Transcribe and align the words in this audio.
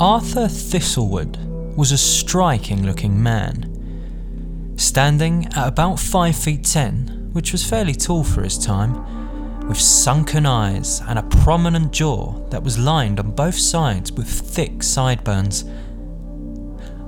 Arthur 0.00 0.46
Thistlewood 0.46 1.36
was 1.76 1.92
a 1.92 1.98
striking 1.98 2.86
looking 2.86 3.22
man. 3.22 4.72
Standing 4.78 5.44
at 5.54 5.68
about 5.68 6.00
5 6.00 6.34
feet 6.34 6.64
10, 6.64 7.28
which 7.34 7.52
was 7.52 7.68
fairly 7.68 7.92
tall 7.92 8.24
for 8.24 8.42
his 8.42 8.56
time, 8.56 9.68
with 9.68 9.78
sunken 9.78 10.46
eyes 10.46 11.02
and 11.06 11.18
a 11.18 11.22
prominent 11.42 11.92
jaw 11.92 12.32
that 12.48 12.62
was 12.62 12.78
lined 12.78 13.20
on 13.20 13.32
both 13.32 13.56
sides 13.56 14.10
with 14.10 14.26
thick 14.26 14.82
sideburns. 14.82 15.66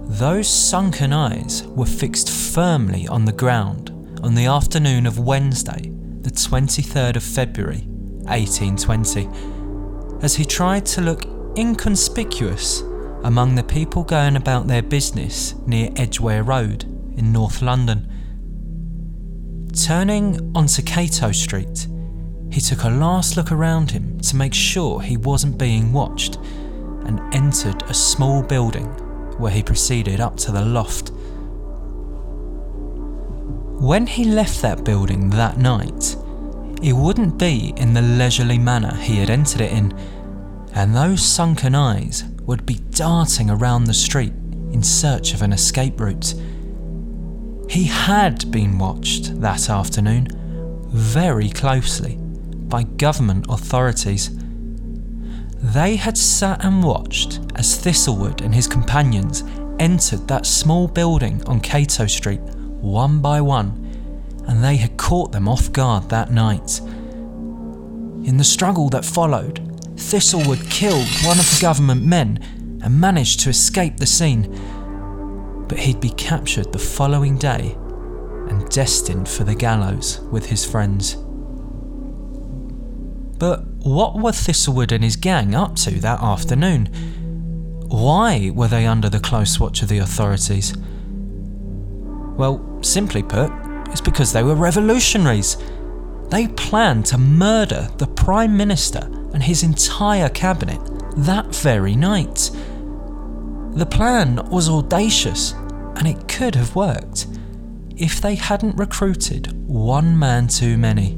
Those 0.04 0.46
sunken 0.46 1.14
eyes 1.14 1.62
were 1.68 1.86
fixed 1.86 2.28
firmly 2.28 3.08
on 3.08 3.24
the 3.24 3.32
ground 3.32 3.88
on 4.22 4.34
the 4.34 4.44
afternoon 4.44 5.06
of 5.06 5.18
Wednesday, 5.18 5.90
the 6.20 6.30
23rd 6.30 7.16
of 7.16 7.22
February, 7.22 7.86
1820, 8.26 9.30
as 10.22 10.34
he 10.34 10.44
tried 10.44 10.84
to 10.84 11.00
look 11.00 11.31
inconspicuous 11.56 12.80
among 13.24 13.54
the 13.54 13.62
people 13.62 14.02
going 14.02 14.36
about 14.36 14.66
their 14.66 14.82
business 14.82 15.54
near 15.66 15.90
Edgware 15.96 16.42
Road 16.42 16.84
in 17.16 17.32
North 17.32 17.62
London. 17.62 18.08
Turning 19.72 20.52
onto 20.54 20.82
Cato 20.82 21.32
Street, 21.32 21.86
he 22.50 22.60
took 22.60 22.84
a 22.84 22.90
last 22.90 23.36
look 23.36 23.52
around 23.52 23.90
him 23.90 24.20
to 24.20 24.36
make 24.36 24.54
sure 24.54 25.00
he 25.00 25.16
wasn't 25.16 25.58
being 25.58 25.92
watched 25.92 26.36
and 27.06 27.20
entered 27.34 27.82
a 27.84 27.94
small 27.94 28.42
building 28.42 28.86
where 29.38 29.52
he 29.52 29.62
proceeded 29.62 30.20
up 30.20 30.36
to 30.36 30.52
the 30.52 30.64
loft. 30.64 31.10
When 33.80 34.06
he 34.06 34.24
left 34.24 34.62
that 34.62 34.84
building 34.84 35.30
that 35.30 35.58
night, 35.58 36.16
it 36.82 36.92
wouldn't 36.92 37.38
be 37.38 37.72
in 37.76 37.94
the 37.94 38.02
leisurely 38.02 38.58
manner 38.58 38.94
he 38.96 39.16
had 39.16 39.30
entered 39.30 39.62
it 39.62 39.72
in, 39.72 39.92
and 40.74 40.94
those 40.94 41.22
sunken 41.22 41.74
eyes 41.74 42.24
would 42.42 42.66
be 42.66 42.80
darting 42.90 43.50
around 43.50 43.84
the 43.84 43.94
street 43.94 44.32
in 44.72 44.82
search 44.82 45.34
of 45.34 45.42
an 45.42 45.52
escape 45.52 46.00
route. 46.00 46.34
He 47.68 47.84
had 47.84 48.50
been 48.50 48.78
watched 48.78 49.40
that 49.40 49.68
afternoon 49.68 50.28
very 50.88 51.48
closely 51.48 52.16
by 52.16 52.82
government 52.82 53.46
authorities. 53.48 54.30
They 55.62 55.96
had 55.96 56.18
sat 56.18 56.64
and 56.64 56.82
watched 56.82 57.40
as 57.54 57.78
Thistlewood 57.78 58.40
and 58.40 58.54
his 58.54 58.66
companions 58.66 59.44
entered 59.78 60.26
that 60.28 60.46
small 60.46 60.88
building 60.88 61.42
on 61.46 61.60
Cato 61.60 62.06
Street 62.06 62.40
one 62.40 63.20
by 63.20 63.40
one, 63.40 63.70
and 64.48 64.62
they 64.62 64.76
had 64.76 64.96
caught 64.96 65.32
them 65.32 65.48
off 65.48 65.70
guard 65.72 66.08
that 66.08 66.30
night. 66.30 66.80
In 66.80 68.36
the 68.36 68.44
struggle 68.44 68.88
that 68.90 69.04
followed, 69.04 69.71
Thistlewood 70.02 70.70
killed 70.70 71.08
one 71.24 71.38
of 71.38 71.48
the 71.50 71.58
government 71.62 72.04
men 72.04 72.80
and 72.82 73.00
managed 73.00 73.40
to 73.40 73.48
escape 73.48 73.96
the 73.96 74.06
scene. 74.06 74.42
But 75.68 75.78
he'd 75.78 76.00
be 76.00 76.10
captured 76.10 76.72
the 76.72 76.78
following 76.78 77.38
day 77.38 77.76
and 78.48 78.68
destined 78.68 79.28
for 79.28 79.44
the 79.44 79.54
gallows 79.54 80.20
with 80.30 80.46
his 80.46 80.66
friends. 80.66 81.14
But 83.38 83.64
what 83.84 84.18
were 84.18 84.32
Thistlewood 84.32 84.92
and 84.92 85.02
his 85.02 85.16
gang 85.16 85.54
up 85.54 85.76
to 85.76 85.92
that 86.00 86.20
afternoon? 86.20 86.86
Why 87.88 88.50
were 88.54 88.68
they 88.68 88.86
under 88.86 89.08
the 89.08 89.20
close 89.20 89.58
watch 89.58 89.82
of 89.82 89.88
the 89.88 89.98
authorities? 89.98 90.76
Well, 92.36 92.82
simply 92.82 93.22
put, 93.22 93.50
it's 93.86 94.00
because 94.02 94.32
they 94.32 94.42
were 94.42 94.56
revolutionaries. 94.56 95.56
They 96.28 96.48
planned 96.48 97.06
to 97.06 97.18
murder 97.18 97.88
the 97.96 98.08
Prime 98.08 98.56
Minister 98.56 99.08
and 99.32 99.42
his 99.42 99.62
entire 99.62 100.28
cabinet 100.28 100.80
that 101.16 101.54
very 101.54 101.96
night. 101.96 102.50
The 103.74 103.86
plan 103.86 104.36
was 104.50 104.68
audacious 104.68 105.52
and 105.96 106.06
it 106.06 106.28
could 106.28 106.54
have 106.54 106.76
worked 106.76 107.26
if 107.96 108.20
they 108.20 108.34
hadn't 108.34 108.76
recruited 108.76 109.52
one 109.66 110.18
man 110.18 110.48
too 110.48 110.76
many. 110.76 111.14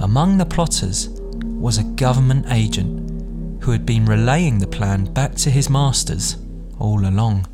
Among 0.00 0.38
the 0.38 0.46
plotters 0.46 1.08
was 1.08 1.78
a 1.78 1.84
government 1.84 2.46
agent 2.50 3.62
who 3.62 3.72
had 3.72 3.84
been 3.84 4.06
relaying 4.06 4.58
the 4.58 4.66
plan 4.66 5.04
back 5.12 5.34
to 5.36 5.50
his 5.50 5.68
masters 5.68 6.36
all 6.78 7.06
along. 7.06 7.46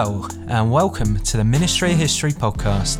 Hello, 0.00 0.28
and 0.46 0.70
welcome 0.70 1.18
to 1.24 1.36
the 1.36 1.42
Ministry 1.42 1.90
of 1.90 1.98
History 1.98 2.30
podcast, 2.30 2.98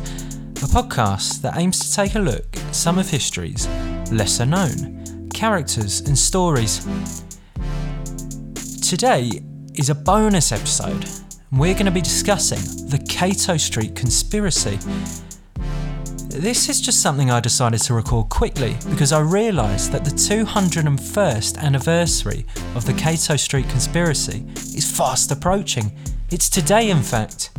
a 0.61 0.65
podcast 0.65 1.41
that 1.41 1.55
aims 1.55 1.79
to 1.79 1.95
take 1.95 2.15
a 2.15 2.19
look 2.19 2.57
at 2.57 2.75
some 2.75 2.99
of 2.99 3.09
history's 3.09 3.69
lesser 4.11 4.45
known 4.45 5.29
characters 5.33 6.01
and 6.01 6.17
stories. 6.17 6.85
Today 8.81 9.31
is 9.75 9.89
a 9.89 9.95
bonus 9.95 10.51
episode, 10.51 11.05
we're 11.53 11.73
going 11.73 11.85
to 11.85 11.91
be 11.91 12.01
discussing 12.01 12.89
the 12.89 13.01
Cato 13.07 13.55
Street 13.55 13.95
conspiracy. 13.95 14.77
This 16.27 16.67
is 16.67 16.81
just 16.81 17.01
something 17.01 17.31
I 17.31 17.39
decided 17.39 17.79
to 17.83 17.93
record 17.93 18.27
quickly 18.27 18.75
because 18.89 19.13
I 19.13 19.21
realised 19.21 19.93
that 19.93 20.03
the 20.03 20.11
201st 20.11 21.59
anniversary 21.59 22.45
of 22.75 22.85
the 22.85 22.93
Cato 22.93 23.37
Street 23.37 23.69
conspiracy 23.69 24.45
is 24.75 24.97
fast 24.97 25.31
approaching 25.31 25.93
it's 26.31 26.49
today, 26.49 26.89
in 26.89 27.01
fact. 27.01 27.51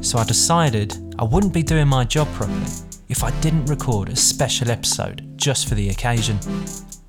So 0.00 0.18
I 0.18 0.24
decided 0.24 1.14
I 1.18 1.24
wouldn't 1.24 1.52
be 1.52 1.62
doing 1.62 1.88
my 1.88 2.04
job 2.04 2.28
properly 2.34 2.70
if 3.08 3.24
I 3.24 3.30
didn't 3.40 3.66
record 3.66 4.08
a 4.08 4.16
special 4.16 4.70
episode 4.70 5.26
just 5.36 5.68
for 5.68 5.74
the 5.74 5.88
occasion. 5.88 6.38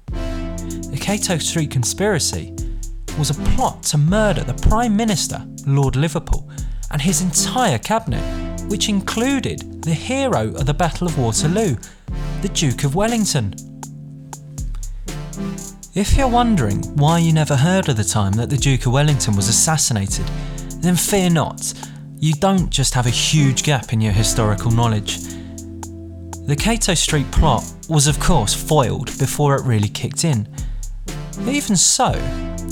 The 0.08 0.98
Cato 1.00 1.38
Street 1.38 1.70
conspiracy 1.70 2.56
was 3.20 3.30
a 3.30 3.42
plot 3.52 3.84
to 3.84 3.98
murder 3.98 4.44
the 4.44 4.56
Prime 4.68 4.96
Minister, 4.96 5.46
Lord 5.68 5.96
Liverpool, 5.96 6.50
and 6.90 7.02
his 7.02 7.22
entire 7.22 7.78
cabinet, 7.78 8.24
which 8.70 8.90
included 8.90 9.84
the 9.84 9.94
hero 9.94 10.48
of 10.56 10.66
the 10.66 10.74
Battle 10.74 11.08
of 11.08 11.18
Waterloo, 11.18 11.76
the 12.42 12.50
Duke 12.50 12.84
of 12.84 12.96
Wellington. 12.96 13.54
If 15.94 16.18
you're 16.18 16.28
wondering 16.28 16.82
why 16.96 17.20
you 17.20 17.34
never 17.34 17.56
heard 17.56 17.90
of 17.90 17.98
the 17.98 18.04
time 18.04 18.34
that 18.34 18.50
the 18.50 18.58
Duke 18.58 18.86
of 18.86 18.94
Wellington 18.94 19.36
was 19.36 19.50
assassinated, 19.50 20.26
then 20.82 20.96
fear 20.96 21.30
not, 21.30 21.74
you 22.20 22.34
don't 22.34 22.70
just 22.70 22.94
have 22.94 23.08
a 23.08 23.12
huge 23.12 23.64
gap 23.64 23.94
in 23.94 24.02
your 24.02 24.14
historical 24.14 24.72
knowledge. 24.72 25.18
The 26.46 26.56
Cato 26.58 26.94
Street 26.94 27.30
plot 27.32 27.64
was, 27.90 28.08
of 28.08 28.20
course, 28.20 28.54
foiled 28.54 29.18
before 29.18 29.56
it 29.56 29.66
really 29.66 29.88
kicked 29.88 30.24
in. 30.24 30.48
Even 31.48 31.76
so, 31.76 32.10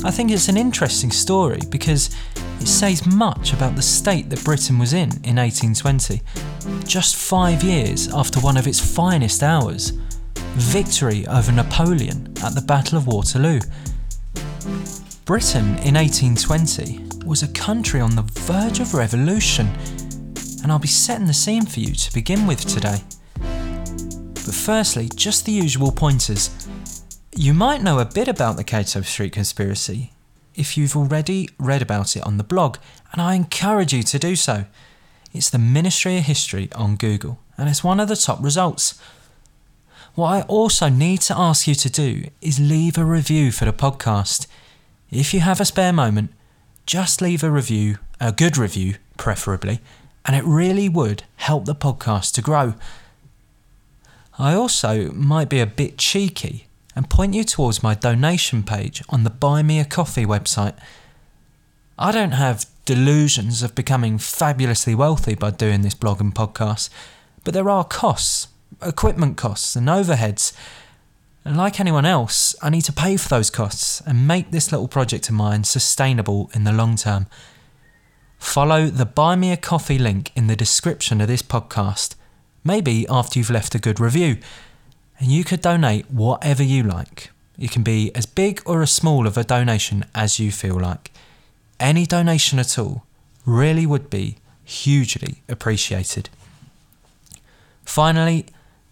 I 0.03 0.11
think 0.11 0.31
it's 0.31 0.49
an 0.49 0.57
interesting 0.57 1.11
story 1.11 1.61
because 1.69 2.15
it 2.59 2.67
says 2.67 3.05
much 3.05 3.53
about 3.53 3.75
the 3.75 3.81
state 3.81 4.29
that 4.29 4.43
Britain 4.43 4.77
was 4.77 4.93
in 4.93 5.09
in 5.23 5.37
1820, 5.37 6.21
just 6.85 7.15
five 7.15 7.63
years 7.63 8.13
after 8.13 8.39
one 8.39 8.57
of 8.57 8.67
its 8.67 8.79
finest 8.79 9.43
hours 9.43 9.93
victory 10.53 11.25
over 11.27 11.51
Napoleon 11.51 12.33
at 12.43 12.53
the 12.53 12.61
Battle 12.61 12.97
of 12.97 13.07
Waterloo. 13.07 13.59
Britain 15.25 15.77
in 15.79 15.95
1820 15.95 17.08
was 17.25 17.43
a 17.43 17.47
country 17.49 17.99
on 17.99 18.15
the 18.15 18.21
verge 18.21 18.79
of 18.79 18.93
revolution, 18.93 19.67
and 20.63 20.71
I'll 20.71 20.79
be 20.79 20.87
setting 20.87 21.27
the 21.27 21.33
scene 21.33 21.65
for 21.65 21.79
you 21.79 21.93
to 21.93 22.13
begin 22.13 22.47
with 22.47 22.65
today. 22.65 23.01
But 23.35 24.55
firstly, 24.55 25.09
just 25.15 25.45
the 25.45 25.51
usual 25.51 25.91
pointers. 25.91 26.49
You 27.35 27.53
might 27.53 27.81
know 27.81 27.99
a 27.99 28.05
bit 28.05 28.27
about 28.27 28.57
the 28.57 28.63
Cato 28.63 29.01
Street 29.01 29.33
conspiracy 29.33 30.11
if 30.55 30.77
you've 30.77 30.95
already 30.95 31.49
read 31.57 31.81
about 31.81 32.15
it 32.15 32.23
on 32.23 32.37
the 32.37 32.43
blog, 32.43 32.77
and 33.13 33.21
I 33.21 33.35
encourage 33.35 33.93
you 33.93 34.03
to 34.03 34.19
do 34.19 34.35
so. 34.35 34.65
It's 35.31 35.49
the 35.49 35.59
Ministry 35.59 36.17
of 36.17 36.23
History 36.23 36.69
on 36.73 36.95
Google, 36.95 37.39
and 37.57 37.69
it's 37.69 37.83
one 37.83 37.99
of 37.99 38.07
the 38.07 38.15
top 38.15 38.43
results. 38.43 38.99
What 40.15 40.27
I 40.29 40.41
also 40.41 40.89
need 40.89 41.21
to 41.21 41.37
ask 41.37 41.67
you 41.67 41.75
to 41.75 41.89
do 41.89 42.25
is 42.41 42.59
leave 42.59 42.97
a 42.97 43.05
review 43.05 43.51
for 43.51 43.65
the 43.65 43.71
podcast. 43.71 44.47
If 45.11 45.33
you 45.33 45.39
have 45.39 45.61
a 45.61 45.65
spare 45.65 45.93
moment, 45.93 46.33
just 46.89 47.21
leave 47.21 47.43
a 47.43 47.51
review, 47.51 47.99
a 48.19 48.31
good 48.31 48.57
review 48.57 48.95
preferably, 49.15 49.79
and 50.25 50.35
it 50.35 50.43
really 50.43 50.89
would 50.89 51.21
help 51.35 51.65
the 51.65 51.75
podcast 51.75 52.33
to 52.33 52.41
grow. 52.41 52.73
I 54.39 54.55
also 54.55 55.11
might 55.11 55.49
be 55.49 55.59
a 55.59 55.67
bit 55.67 55.99
cheeky 55.99 56.65
and 56.95 57.07
point 57.07 57.35
you 57.35 57.43
towards 57.43 57.83
my 57.83 57.93
donation 57.93 58.63
page 58.63 59.03
on 59.07 59.23
the 59.23 59.29
Buy 59.29 59.61
Me 59.61 59.79
a 59.79 59.85
Coffee 59.85 60.25
website. 60.25 60.73
I 61.99 62.11
don't 62.11 62.31
have 62.31 62.65
delusions 62.85 63.61
of 63.61 63.75
becoming 63.75 64.17
fabulously 64.17 64.95
wealthy 64.95 65.35
by 65.35 65.51
doing 65.51 65.83
this 65.83 65.93
blog 65.93 66.19
and 66.19 66.33
podcast, 66.33 66.89
but 67.43 67.53
there 67.53 67.69
are 67.69 67.83
costs, 67.83 68.47
equipment 68.81 69.37
costs, 69.37 69.75
and 69.75 69.87
overheads. 69.87 70.53
And 71.45 71.57
like 71.57 71.79
anyone 71.79 72.05
else, 72.05 72.55
I 72.61 72.69
need 72.69 72.83
to 72.83 72.93
pay 72.93 73.17
for 73.17 73.29
those 73.29 73.49
costs 73.49 74.01
and 74.05 74.27
make 74.27 74.51
this 74.51 74.71
little 74.71 74.87
project 74.87 75.29
of 75.29 75.35
mine 75.35 75.63
sustainable 75.63 76.49
in 76.53 76.63
the 76.63 76.73
long 76.73 76.95
term. 76.95 77.27
Follow 78.37 78.87
the 78.87 79.05
Buy 79.05 79.35
Me 79.35 79.51
a 79.51 79.57
Coffee 79.57 79.97
link 79.97 80.31
in 80.35 80.47
the 80.47 80.55
description 80.55 81.21
of 81.21 81.27
this 81.27 81.41
podcast, 81.41 82.15
maybe 82.63 83.05
after 83.09 83.39
you've 83.39 83.49
left 83.49 83.75
a 83.75 83.79
good 83.79 83.99
review, 83.99 84.37
and 85.19 85.31
you 85.31 85.43
could 85.43 85.61
donate 85.61 86.09
whatever 86.11 86.63
you 86.63 86.83
like. 86.83 87.31
It 87.57 87.71
can 87.71 87.83
be 87.83 88.13
as 88.15 88.25
big 88.25 88.61
or 88.65 88.81
as 88.81 88.91
small 88.91 89.27
of 89.27 89.37
a 89.37 89.43
donation 89.43 90.05
as 90.15 90.39
you 90.39 90.51
feel 90.51 90.79
like. 90.79 91.11
Any 91.79 92.05
donation 92.05 92.59
at 92.59 92.77
all 92.79 93.05
really 93.45 93.85
would 93.85 94.09
be 94.09 94.37
hugely 94.63 95.41
appreciated. 95.49 96.29
Finally, 97.83 98.45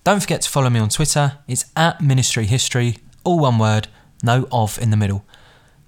don't 0.07 0.21
forget 0.21 0.39
to 0.39 0.49
follow 0.49 0.69
me 0.69 0.79
on 0.79 0.87
Twitter. 0.87 1.39
It's 1.49 1.65
at 1.75 1.99
Ministry 1.99 2.45
History, 2.45 2.99
all 3.25 3.39
one 3.39 3.57
word, 3.57 3.89
no 4.23 4.47
of 4.53 4.79
in 4.79 4.89
the 4.89 4.95
middle. 4.95 5.25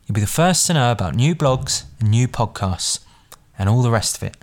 You'll 0.05 0.15
be 0.15 0.19
the 0.19 0.27
first 0.27 0.67
to 0.67 0.73
know 0.73 0.91
about 0.91 1.15
new 1.15 1.33
blogs 1.33 1.85
and 2.01 2.11
new 2.11 2.27
podcasts 2.27 2.99
and 3.57 3.69
all 3.69 3.81
the 3.81 3.89
rest 3.89 4.17
of 4.17 4.23
it. 4.23 4.35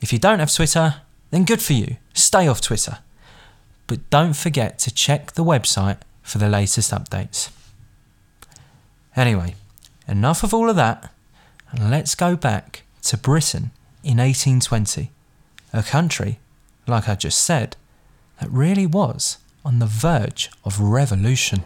If 0.00 0.12
you 0.12 0.18
don't 0.18 0.40
have 0.40 0.52
Twitter, 0.52 1.02
then 1.30 1.44
good 1.44 1.62
for 1.62 1.74
you. 1.74 1.98
Stay 2.14 2.48
off 2.48 2.60
Twitter. 2.60 2.98
But 3.86 4.10
don't 4.10 4.34
forget 4.34 4.76
to 4.80 4.92
check 4.92 5.34
the 5.34 5.44
website 5.44 5.98
for 6.20 6.38
the 6.38 6.48
latest 6.48 6.90
updates. 6.90 7.52
Anyway, 9.14 9.54
enough 10.08 10.42
of 10.42 10.52
all 10.52 10.68
of 10.68 10.74
that, 10.74 11.12
and 11.70 11.92
let's 11.92 12.16
go 12.16 12.34
back 12.34 12.82
to 13.02 13.16
Britain 13.16 13.70
in 14.02 14.16
1820, 14.16 15.12
a 15.72 15.82
country, 15.84 16.40
like 16.88 17.08
I 17.08 17.14
just 17.14 17.40
said, 17.40 17.76
that 18.40 18.50
really 18.50 18.86
was 18.86 19.38
on 19.64 19.78
the 19.78 19.86
verge 19.86 20.50
of 20.64 20.80
revolution. 20.80 21.64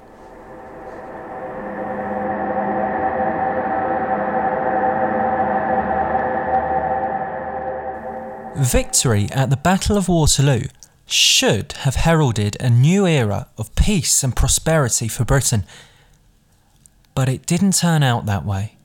Victory 8.57 9.29
at 9.31 9.51
the 9.51 9.57
Battle 9.57 9.97
of 9.97 10.09
Waterloo 10.09 10.65
should 11.07 11.73
have 11.85 11.95
heralded 11.95 12.57
a 12.61 12.69
new 12.69 13.07
era 13.07 13.47
of 13.57 13.75
peace 13.77 14.23
and 14.23 14.35
prosperity 14.35 15.09
for 15.09 15.25
Britain. 15.25 15.65
But 17.15 17.29
it 17.29 17.47
didn't 17.47 17.77
turn 17.77 18.03
out 18.03 18.27
that 18.27 18.45
way. 18.45 18.77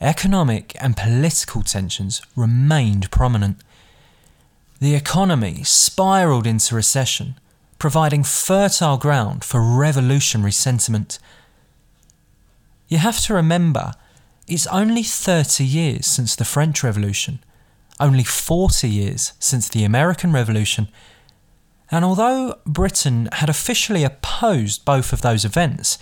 Economic 0.00 0.76
and 0.80 0.96
political 0.96 1.62
tensions 1.62 2.22
remained 2.36 3.10
prominent. 3.10 3.58
The 4.78 4.94
economy 4.94 5.62
spiralled 5.62 6.46
into 6.46 6.74
recession, 6.74 7.38
providing 7.78 8.24
fertile 8.24 8.98
ground 8.98 9.44
for 9.44 9.62
revolutionary 9.62 10.52
sentiment. 10.52 11.18
You 12.88 12.98
have 12.98 13.20
to 13.22 13.34
remember, 13.34 13.92
it's 14.46 14.66
only 14.66 15.02
30 15.02 15.64
years 15.64 16.06
since 16.06 16.36
the 16.36 16.44
French 16.44 16.84
Revolution, 16.84 17.40
only 17.98 18.24
40 18.24 18.88
years 18.88 19.32
since 19.38 19.68
the 19.68 19.84
American 19.84 20.32
Revolution, 20.32 20.88
and 21.90 22.04
although 22.04 22.58
Britain 22.66 23.28
had 23.32 23.48
officially 23.48 24.04
opposed 24.04 24.84
both 24.84 25.12
of 25.12 25.22
those 25.22 25.44
events, 25.44 25.98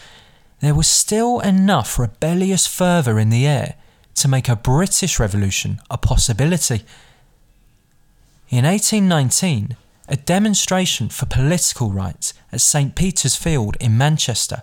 there 0.60 0.74
was 0.74 0.88
still 0.88 1.40
enough 1.40 1.98
rebellious 1.98 2.66
fervour 2.66 3.18
in 3.18 3.30
the 3.30 3.46
air 3.46 3.74
to 4.14 4.28
make 4.28 4.48
a 4.48 4.56
British 4.56 5.18
Revolution 5.18 5.80
a 5.90 5.98
possibility. 5.98 6.82
In 8.54 8.64
1819, 8.64 9.76
a 10.06 10.14
demonstration 10.14 11.08
for 11.08 11.26
political 11.26 11.90
rights 11.90 12.34
at 12.52 12.60
St 12.60 12.94
Peter's 12.94 13.34
Field 13.34 13.76
in 13.80 13.98
Manchester 13.98 14.62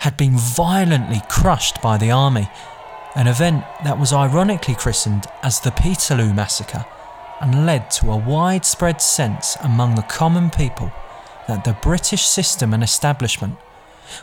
had 0.00 0.16
been 0.16 0.36
violently 0.36 1.22
crushed 1.28 1.80
by 1.80 1.98
the 1.98 2.10
army, 2.10 2.50
an 3.14 3.28
event 3.28 3.64
that 3.84 3.96
was 3.96 4.12
ironically 4.12 4.74
christened 4.74 5.26
as 5.44 5.60
the 5.60 5.70
Peterloo 5.70 6.34
Massacre 6.34 6.84
and 7.40 7.64
led 7.64 7.92
to 7.92 8.10
a 8.10 8.16
widespread 8.16 9.00
sense 9.00 9.56
among 9.62 9.94
the 9.94 10.02
common 10.02 10.50
people 10.50 10.90
that 11.46 11.62
the 11.62 11.78
British 11.80 12.26
system 12.26 12.74
and 12.74 12.82
establishment, 12.82 13.54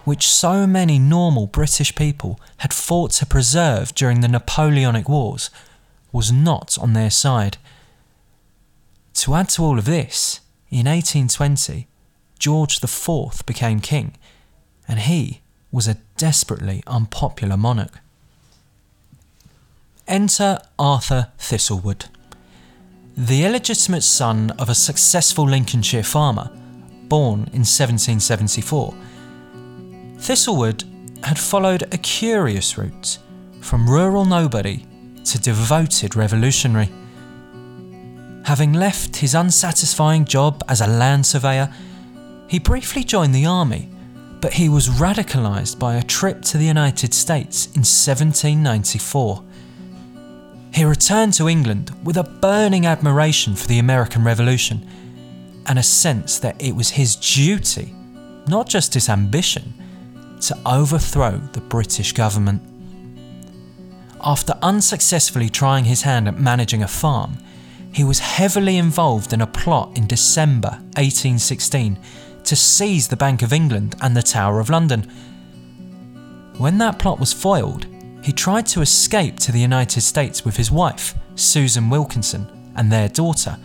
which 0.04 0.28
so 0.28 0.68
many 0.68 1.00
normal 1.00 1.48
British 1.48 1.96
people 1.96 2.38
had 2.58 2.74
fought 2.74 3.12
to 3.12 3.26
preserve 3.26 3.96
during 3.96 4.20
the 4.20 4.28
Napoleonic 4.28 5.08
Wars, 5.08 5.50
was 6.12 6.34
not 6.34 6.78
on 6.78 6.92
their 6.92 7.10
side. 7.10 7.56
To 9.16 9.36
add 9.36 9.50
to 9.50 9.64
all 9.64 9.78
of 9.80 9.86
this, 9.86 10.42
in 10.70 10.86
1820, 10.86 11.88
George 12.38 12.84
IV 12.84 13.46
became 13.46 13.80
king, 13.80 14.16
and 14.88 15.00
he 15.02 15.42
was 15.72 15.88
a 15.88 15.98
desperately 16.18 16.84
unpopular 16.88 17.58
monarch. 17.58 18.00
Enter 20.08 20.60
Arthur 20.78 21.32
Thistlewood 21.40 22.06
the 23.18 23.46
illegitimate 23.46 24.04
son 24.04 24.52
of 24.60 24.68
a 24.68 24.76
successful 24.76 25.48
Lincolnshire 25.48 26.04
farmer, 26.04 26.52
born 27.08 27.40
in 27.54 27.64
1774. 27.64 28.94
Thistlewood 30.18 30.84
had 31.24 31.40
followed 31.40 31.84
a 31.94 31.98
curious 31.98 32.78
route 32.78 33.18
from 33.62 33.90
rural 33.90 34.26
nobody 34.26 34.86
to 35.24 35.40
devoted 35.40 36.18
revolutionary. 36.18 36.90
Having 38.46 38.74
left 38.74 39.16
his 39.16 39.34
unsatisfying 39.34 40.24
job 40.24 40.64
as 40.68 40.80
a 40.80 40.86
land 40.86 41.26
surveyor, 41.26 41.74
he 42.48 42.60
briefly 42.60 43.04
joined 43.04 43.34
the 43.34 43.48
army, 43.48 43.90
but 44.40 44.54
he 44.54 44.70
was 44.70 44.88
radicalised 44.88 45.80
by 45.80 45.96
a 45.96 46.04
trip 46.04 46.44
to 46.44 46.60
the 46.60 46.66
United 46.66 47.12
States 47.12 47.66
in 47.66 47.82
1794. 47.82 49.44
He 50.76 50.86
returned 50.86 51.34
to 51.34 51.50
England 51.50 51.92
with 52.04 52.18
a 52.18 52.24
burning 52.24 52.86
admiration 52.86 53.56
for 53.56 53.66
the 53.66 53.80
American 53.80 54.24
Revolution 54.24 54.88
and 55.66 55.80
a 55.80 55.84
sense 55.84 56.38
that 56.38 56.62
it 56.62 56.76
was 56.76 56.92
his 56.92 57.16
duty, 57.16 57.96
not 58.48 58.70
just 58.70 58.94
his 58.94 59.10
ambition, 59.10 59.74
to 60.42 60.56
overthrow 60.68 61.42
the 61.54 61.62
British 61.62 62.12
government. 62.12 62.62
After 64.22 64.54
unsuccessfully 64.62 65.50
trying 65.50 65.86
his 65.86 66.04
hand 66.04 66.28
at 66.28 66.40
managing 66.40 66.84
a 66.84 66.88
farm, 66.88 67.40
he 67.96 68.04
was 68.04 68.20
heavily 68.20 68.78
involved 68.78 69.32
in 69.32 69.40
a 69.40 69.48
plot 69.48 69.98
in 69.98 70.06
December 70.06 70.72
1816 70.98 71.98
to 72.44 72.54
seize 72.54 73.08
the 73.08 73.16
Bank 73.16 73.42
of 73.42 73.54
England 73.54 73.96
and 74.02 74.18
the 74.18 74.22
Tower 74.22 74.60
of 74.60 74.70
London. 74.70 75.10
When 76.58 76.78
that 76.80 77.00
plot 77.00 77.22
was 77.22 77.32
foiled, 77.32 77.88
he 78.22 78.34
tried 78.34 78.66
to 78.68 78.82
escape 78.82 79.40
to 79.40 79.54
the 79.54 79.62
United 79.62 80.02
States 80.02 80.44
with 80.44 80.58
his 80.58 80.70
wife, 80.70 81.16
Susan 81.36 81.90
Wilkinson, 81.90 82.74
and 82.76 82.92
their 82.92 83.08
daughter. 83.08 83.58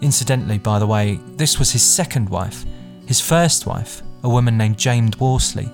Incidentally, 0.00 0.56
by 0.56 0.78
the 0.78 0.86
way, 0.86 1.20
this 1.36 1.58
was 1.58 1.70
his 1.70 1.82
second 1.82 2.30
wife. 2.30 2.64
His 3.04 3.20
first 3.20 3.66
wife, 3.66 4.00
a 4.22 4.28
woman 4.28 4.56
named 4.56 4.78
Jane 4.78 5.10
Worsley, 5.20 5.70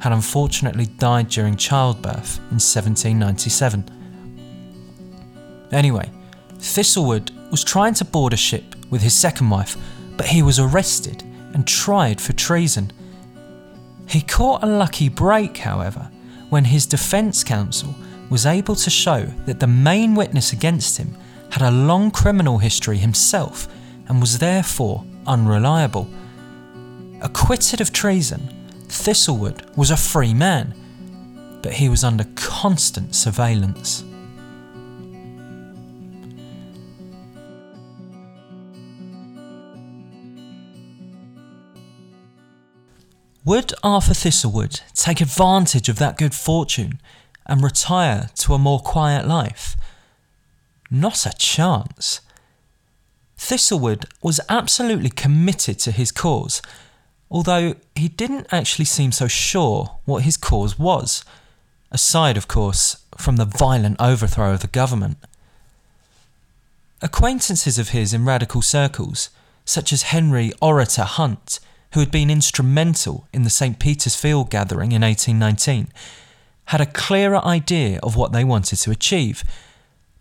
had 0.00 0.12
unfortunately 0.12 0.84
died 0.84 1.30
during 1.30 1.56
childbirth 1.56 2.36
in 2.50 2.60
1797. 2.60 3.90
Anyway, 5.72 6.10
Thistlewood 6.58 7.30
was 7.50 7.64
trying 7.64 7.94
to 7.94 8.04
board 8.04 8.32
a 8.32 8.36
ship 8.36 8.74
with 8.90 9.02
his 9.02 9.14
second 9.14 9.50
wife, 9.50 9.76
but 10.16 10.26
he 10.26 10.42
was 10.42 10.58
arrested 10.58 11.22
and 11.54 11.66
tried 11.66 12.20
for 12.20 12.32
treason. 12.32 12.92
He 14.08 14.20
caught 14.20 14.62
a 14.62 14.66
lucky 14.66 15.08
break, 15.08 15.58
however, 15.58 16.10
when 16.50 16.64
his 16.64 16.86
defence 16.86 17.42
counsel 17.42 17.94
was 18.30 18.46
able 18.46 18.74
to 18.76 18.90
show 18.90 19.22
that 19.46 19.60
the 19.60 19.66
main 19.66 20.14
witness 20.14 20.52
against 20.52 20.96
him 20.96 21.16
had 21.50 21.62
a 21.62 21.70
long 21.70 22.10
criminal 22.10 22.58
history 22.58 22.98
himself 22.98 23.68
and 24.08 24.20
was 24.20 24.38
therefore 24.38 25.04
unreliable. 25.26 26.08
Acquitted 27.22 27.80
of 27.80 27.92
treason, 27.92 28.52
Thistlewood 28.88 29.76
was 29.76 29.90
a 29.90 29.96
free 29.96 30.34
man, 30.34 30.74
but 31.62 31.72
he 31.72 31.88
was 31.88 32.04
under 32.04 32.24
constant 32.34 33.14
surveillance. 33.14 34.04
Would 43.46 43.74
Arthur 43.84 44.12
Thistlewood 44.12 44.80
take 44.92 45.20
advantage 45.20 45.88
of 45.88 46.00
that 46.00 46.18
good 46.18 46.34
fortune 46.34 47.00
and 47.46 47.62
retire 47.62 48.28
to 48.38 48.54
a 48.54 48.58
more 48.58 48.80
quiet 48.80 49.24
life? 49.24 49.76
Not 50.90 51.24
a 51.26 51.32
chance. 51.38 52.22
Thistlewood 53.38 54.06
was 54.20 54.40
absolutely 54.48 55.10
committed 55.10 55.78
to 55.78 55.92
his 55.92 56.10
cause, 56.10 56.60
although 57.30 57.76
he 57.94 58.08
didn't 58.08 58.48
actually 58.50 58.84
seem 58.84 59.12
so 59.12 59.28
sure 59.28 60.00
what 60.06 60.24
his 60.24 60.36
cause 60.36 60.76
was, 60.76 61.24
aside, 61.92 62.36
of 62.36 62.48
course, 62.48 62.96
from 63.16 63.36
the 63.36 63.44
violent 63.44 64.00
overthrow 64.00 64.54
of 64.54 64.60
the 64.60 64.66
government. 64.66 65.18
Acquaintances 67.00 67.78
of 67.78 67.90
his 67.90 68.12
in 68.12 68.24
radical 68.24 68.60
circles, 68.60 69.30
such 69.64 69.92
as 69.92 70.02
Henry 70.02 70.52
Orator 70.60 71.04
Hunt, 71.04 71.60
who 71.96 72.00
had 72.00 72.10
been 72.10 72.28
instrumental 72.28 73.26
in 73.32 73.42
the 73.42 73.48
St. 73.48 73.78
Peter's 73.78 74.14
Field 74.14 74.50
gathering 74.50 74.92
in 74.92 75.00
1819, 75.00 75.88
had 76.66 76.82
a 76.82 76.84
clearer 76.84 77.42
idea 77.42 77.98
of 78.02 78.14
what 78.14 78.32
they 78.32 78.44
wanted 78.44 78.76
to 78.76 78.90
achieve 78.90 79.42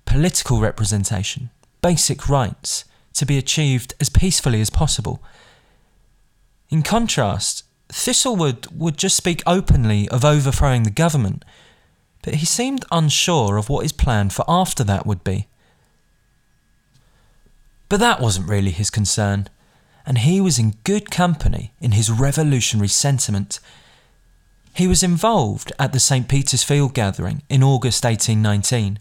political 0.06 0.62
representation, 0.62 1.50
basic 1.82 2.30
rights, 2.30 2.86
to 3.12 3.26
be 3.26 3.38
achieved 3.38 3.94
as 4.00 4.08
peacefully 4.08 4.62
as 4.62 4.70
possible. 4.70 5.22
In 6.70 6.82
contrast, 6.82 7.66
Thistlewood 7.90 8.72
would 8.72 8.98
just 8.98 9.18
speak 9.18 9.44
openly 9.46 10.08
of 10.08 10.24
overthrowing 10.24 10.84
the 10.84 10.90
government, 10.90 11.44
but 12.24 12.36
he 12.36 12.46
seemed 12.46 12.86
unsure 12.90 13.58
of 13.58 13.68
what 13.68 13.84
his 13.84 13.92
plan 13.92 14.30
for 14.30 14.46
after 14.48 14.86
that 14.86 15.06
would 15.06 15.26
be. 15.26 15.48
But 17.90 18.00
that 18.00 18.22
wasn't 18.22 18.48
really 18.48 18.72
his 18.72 18.90
concern, 18.90 19.50
and 20.06 20.20
he 20.20 20.40
was 20.40 20.60
in 20.60 20.76
good 20.84 21.10
company 21.10 21.72
in 21.82 21.92
his 21.92 22.12
revolutionary 22.12 22.88
sentiment. 22.88 23.60
He 24.74 24.88
was 24.88 25.04
involved 25.04 25.72
at 25.80 25.94
the 25.94 26.00
St. 26.00 26.28
Peter's 26.28 26.64
Field 26.64 26.94
gathering 26.94 27.42
in 27.50 27.64
August 27.64 28.04
1819, 28.04 29.00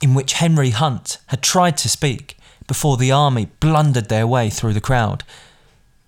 in 0.00 0.14
which 0.14 0.34
Henry 0.34 0.70
Hunt 0.70 1.18
had 1.26 1.42
tried 1.42 1.76
to 1.78 1.88
speak 1.88 2.36
before 2.66 2.96
the 2.96 3.10
army 3.12 3.48
blundered 3.60 4.08
their 4.08 4.26
way 4.26 4.48
through 4.48 4.74
the 4.74 4.80
crowd, 4.80 5.24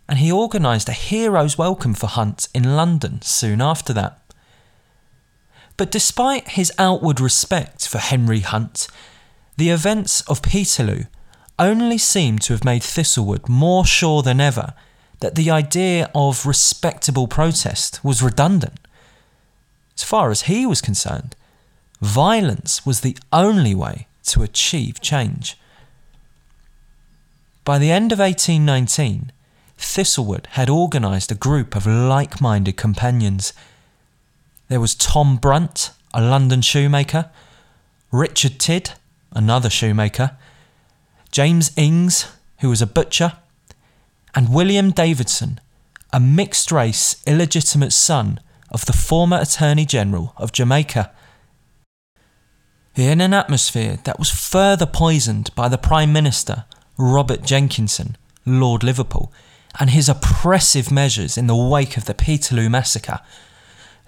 and 0.09 0.19
he 0.19 0.33
organised 0.33 0.89
a 0.89 0.93
hero's 0.93 1.59
welcome 1.59 1.95
for 1.95 2.07
Hunt 2.07 2.49
in 2.55 2.77
London 2.77 3.23
soon 3.23 3.61
after 3.61 3.93
that. 3.93 4.21
But 5.77 5.91
despite 5.91 6.51
his 6.51 6.73
outward 6.79 7.21
respect 7.21 7.89
for 7.89 7.99
Henry 7.99 8.41
Hunt, 8.41 8.89
the 9.57 9.71
events 9.71 10.21
of 10.23 10.43
Peterloo 10.43 11.05
only 11.61 11.99
seemed 11.99 12.41
to 12.43 12.55
have 12.55 12.65
made 12.65 12.83
Thistlewood 12.83 13.49
more 13.49 13.85
sure 13.85 14.23
than 14.23 14.41
ever 14.41 14.75
that 15.21 15.35
the 15.35 15.51
idea 15.51 16.11
of 16.15 16.47
respectable 16.47 17.29
protest 17.29 18.03
was 18.03 18.23
redundant. 18.23 18.81
As 19.97 20.03
far 20.03 20.31
as 20.31 20.43
he 20.43 20.65
was 20.65 20.81
concerned, 20.81 21.37
violence 22.01 22.87
was 22.87 23.03
the 23.03 23.17
only 23.33 23.75
way 23.75 24.07
to 24.25 24.43
achieve 24.43 25.01
change. 25.01 25.59
By 27.65 27.79
the 27.79 27.91
end 27.91 28.11
of 28.11 28.19
1819, 28.19 29.31
Thistlewood 29.79 30.47
had 30.47 30.71
organised 30.71 31.31
a 31.31 31.35
group 31.35 31.77
of 31.77 31.87
like 31.87 32.41
minded 32.41 32.77
companions. 32.77 33.53
There 34.69 34.81
was 34.81 34.95
Tom 34.95 35.37
Brunt, 35.37 35.91
a 36.15 36.23
London 36.23 36.63
shoemaker, 36.63 37.31
Richard 38.11 38.59
Tidd, 38.59 38.93
another 39.33 39.71
shoemaker, 39.71 40.37
James 41.31 41.71
Ings, 41.77 42.27
who 42.59 42.69
was 42.69 42.83
a 42.83 42.87
butcher, 42.87 43.35
and 44.35 44.53
William 44.53 44.91
Davidson, 44.91 45.61
a 46.13 46.19
mixed 46.19 46.73
race 46.73 47.23
illegitimate 47.27 47.93
son 47.93 48.41
of 48.71 48.85
the 48.87 48.93
former 48.93 49.39
Attorney 49.41 49.85
General 49.85 50.35
of 50.37 50.53
Jamaica. 50.53 51.13
In 52.97 53.21
an 53.21 53.33
atmosphere 53.33 53.99
that 54.05 54.19
was 54.19 54.31
further 54.31 54.87
poisoned 54.87 55.55
by 55.55 55.69
the 55.69 55.79
Prime 55.79 56.13
Minister, 56.13 56.65
Robert 56.99 57.43
Jenkinson, 57.43 58.17
Lord 58.45 58.83
Liverpool, 58.83 59.33
and 59.79 59.91
his 59.91 60.09
oppressive 60.09 60.91
measures 60.91 61.39
in 61.39 61.47
the 61.47 61.57
wake 61.57 61.97
of 61.97 62.07
the 62.07 62.15
Peterloo 62.15 62.69
massacre, 62.69 63.21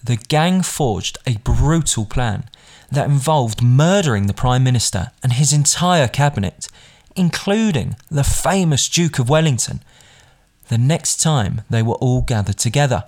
the 0.02 0.16
gang 0.16 0.62
forged 0.62 1.18
a 1.24 1.36
brutal 1.38 2.04
plan 2.04 2.50
that 2.90 3.08
involved 3.08 3.62
murdering 3.62 4.26
the 4.26 4.34
Prime 4.34 4.64
Minister 4.64 5.12
and 5.22 5.34
his 5.34 5.52
entire 5.52 6.08
cabinet 6.08 6.68
including 7.16 7.96
the 8.10 8.24
famous 8.24 8.88
Duke 8.88 9.18
of 9.18 9.28
Wellington, 9.28 9.82
the 10.68 10.78
next 10.78 11.20
time 11.20 11.62
they 11.68 11.82
were 11.82 11.94
all 11.94 12.22
gathered 12.22 12.58
together. 12.58 13.04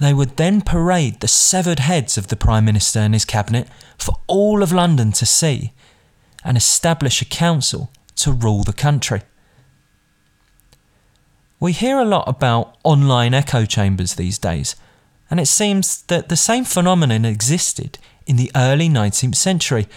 They 0.00 0.14
would 0.14 0.36
then 0.36 0.60
parade 0.60 1.20
the 1.20 1.28
severed 1.28 1.80
heads 1.80 2.16
of 2.16 2.28
the 2.28 2.36
Prime 2.36 2.64
Minister 2.64 3.00
and 3.00 3.14
his 3.14 3.24
cabinet 3.24 3.68
for 3.96 4.14
all 4.26 4.62
of 4.62 4.72
London 4.72 5.12
to 5.12 5.26
see 5.26 5.72
and 6.44 6.56
establish 6.56 7.20
a 7.20 7.24
council 7.24 7.90
to 8.16 8.32
rule 8.32 8.62
the 8.62 8.72
country. 8.72 9.22
We 11.60 11.72
hear 11.72 11.98
a 11.98 12.04
lot 12.04 12.28
about 12.28 12.76
online 12.84 13.34
echo 13.34 13.64
chambers 13.64 14.14
these 14.14 14.38
days, 14.38 14.76
and 15.30 15.40
it 15.40 15.46
seems 15.46 16.02
that 16.02 16.28
the 16.28 16.36
same 16.36 16.64
phenomenon 16.64 17.24
existed 17.24 17.98
in 18.26 18.36
the 18.36 18.52
early 18.54 18.88
19th 18.88 19.34
century 19.34 19.88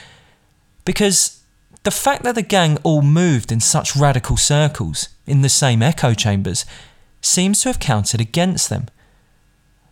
because 0.86 1.41
the 1.84 1.92
fact 1.92 2.24
that 2.24 2.36
the 2.36 2.42
gang 2.42 2.78
all 2.84 3.02
moved 3.02 3.52
in 3.52 3.60
such 3.60 3.96
radical 3.96 4.38
circles 4.38 5.10
in 5.26 5.42
the 5.42 5.50
same 5.50 5.82
echo 5.82 6.14
chambers 6.14 6.66
seems 7.22 7.62
to 7.62 7.70
have 7.70 7.80
counted 7.80 8.22
against 8.22 8.70
them. 8.70 8.88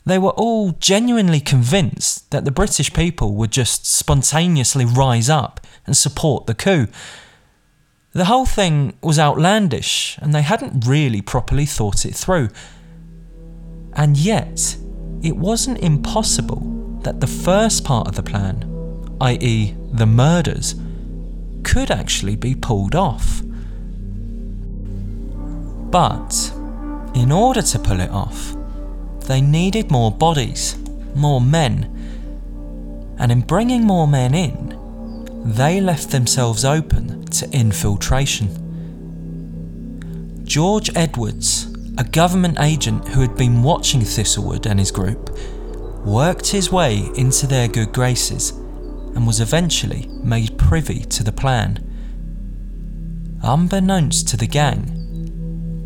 They 0.05 0.19
were 0.19 0.31
all 0.31 0.71
genuinely 0.73 1.39
convinced 1.39 2.29
that 2.31 2.45
the 2.45 2.51
British 2.51 2.93
people 2.93 3.33
would 3.35 3.51
just 3.51 3.85
spontaneously 3.85 4.85
rise 4.85 5.29
up 5.29 5.65
and 5.85 5.97
support 5.97 6.45
the 6.45 6.55
coup. 6.55 6.87
The 8.13 8.25
whole 8.25 8.45
thing 8.45 8.97
was 9.01 9.19
outlandish 9.19 10.17
and 10.21 10.33
they 10.33 10.41
hadn't 10.41 10.87
really 10.87 11.21
properly 11.21 11.65
thought 11.65 12.05
it 12.05 12.15
through. 12.15 12.49
And 13.93 14.17
yet, 14.17 14.77
it 15.21 15.35
wasn't 15.35 15.79
impossible 15.79 16.99
that 17.03 17.19
the 17.19 17.27
first 17.27 17.83
part 17.83 18.07
of 18.07 18.15
the 18.15 18.23
plan, 18.23 18.65
i.e., 19.21 19.75
the 19.91 20.05
murders, 20.05 20.75
could 21.63 21.91
actually 21.91 22.35
be 22.35 22.55
pulled 22.55 22.95
off. 22.95 23.41
But 25.91 26.53
in 27.15 27.31
order 27.31 27.61
to 27.61 27.79
pull 27.79 27.99
it 27.99 28.11
off, 28.11 28.55
they 29.27 29.41
needed 29.41 29.91
more 29.91 30.11
bodies, 30.11 30.77
more 31.15 31.41
men. 31.41 31.95
And 33.19 33.31
in 33.31 33.41
bringing 33.41 33.83
more 33.83 34.07
men 34.07 34.33
in, 34.33 34.79
they 35.45 35.81
left 35.81 36.11
themselves 36.11 36.65
open 36.65 37.25
to 37.25 37.49
infiltration. 37.51 38.49
George 40.45 40.89
Edwards, 40.95 41.73
a 41.97 42.03
government 42.03 42.59
agent 42.59 43.07
who 43.09 43.21
had 43.21 43.35
been 43.35 43.61
watching 43.61 44.01
Thistlewood 44.01 44.65
and 44.65 44.79
his 44.79 44.91
group, 44.91 45.29
worked 46.05 46.47
his 46.47 46.71
way 46.71 47.09
into 47.15 47.45
their 47.45 47.67
good 47.67 47.91
graces 47.93 48.51
and 48.51 49.27
was 49.27 49.39
eventually 49.41 50.07
made 50.23 50.48
privy 50.69 50.99
to 50.99 51.23
the 51.23 51.31
plan. 51.31 51.79
Unbeknownst 53.41 54.27
to 54.27 54.37
the 54.37 54.45
gang, 54.45 54.85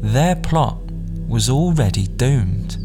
their 0.01 0.35
plot 0.35 0.77
was 1.25 1.49
already 1.49 2.05
doomed. 2.05 2.75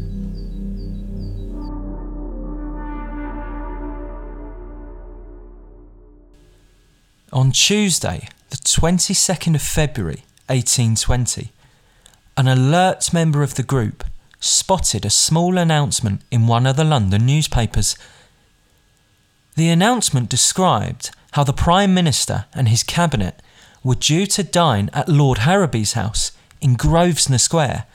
On 7.33 7.51
Tuesday, 7.51 8.29
the 8.49 8.55
22nd 8.55 9.55
of 9.55 9.61
February 9.61 10.23
1820, 10.47 11.51
an 12.37 12.47
alert 12.47 13.11
member 13.11 13.43
of 13.43 13.55
the 13.55 13.63
group 13.63 14.05
spotted 14.39 15.03
a 15.03 15.09
small 15.09 15.57
announcement 15.57 16.21
in 16.31 16.47
one 16.47 16.65
of 16.65 16.77
the 16.77 16.85
London 16.85 17.25
newspapers 17.25 17.97
the 19.57 19.67
announcement 19.67 20.29
described 20.29 21.11
how 21.31 21.43
the 21.43 21.53
Prime 21.53 21.93
Minister 21.93 22.45
and 22.53 22.69
his 22.69 22.83
cabinet 22.83 23.41
were 23.83 23.95
due 23.95 24.25
to 24.27 24.43
dine 24.43 24.89
at 24.93 25.07
Lord 25.07 25.39
Harrowby's 25.39 25.93
house 25.93 26.31
in 26.61 26.75
Grosvenor 26.75 27.37
Square, 27.37 27.85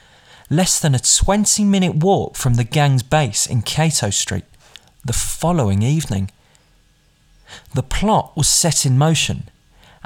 less 0.48 0.78
than 0.78 0.94
a 0.94 0.98
20 0.98 1.64
minute 1.64 1.96
walk 1.96 2.36
from 2.36 2.54
the 2.54 2.64
gang's 2.64 3.02
base 3.02 3.46
in 3.46 3.62
Cato 3.62 4.10
Street, 4.10 4.44
the 5.04 5.12
following 5.12 5.82
evening. 5.82 6.30
The 7.74 7.82
plot 7.82 8.36
was 8.36 8.48
set 8.48 8.86
in 8.86 8.98
motion, 8.98 9.48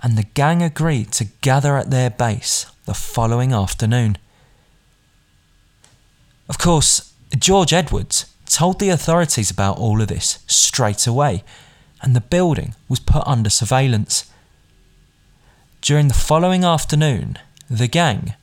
and 0.03 0.17
the 0.17 0.25
gang 0.35 0.63
agreed 0.63 1.13
to 1.13 1.27
gather 1.41 1.77
at 1.77 1.91
their 1.91 2.11
base 2.11 2.67
the 2.87 2.95
following 2.95 3.53
afternoon. 3.53 4.17
Of 6.49 6.59
course, 6.59 7.13
George 7.37 7.73
Edwards 7.73 8.27
told 8.47 8.81
the 8.81 8.89
authorities 8.89 9.51
about 9.51 9.77
all 9.77 10.01
of 10.01 10.09
this 10.09 10.39
straight 10.47 11.07
away, 11.07 11.45
and 12.03 12.15
the 12.15 12.21
building 12.21 12.75
was 12.89 13.01
put 13.01 13.27
under 13.27 13.51
surveillance. 13.51 14.31
During 15.81 16.09
the 16.09 16.15
following 16.15 16.65
afternoon, 16.65 17.39
the 17.71 17.89
gang, 17.89 18.35